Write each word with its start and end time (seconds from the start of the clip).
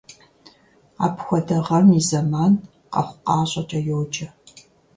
Апхуэдэ 1.05 1.57
гъэм 1.65 1.87
и 1.99 2.01
зэман 2.07 2.53
къэхъу-къащӀэкӀэ 2.91 3.79
йоджэ. 3.87 4.27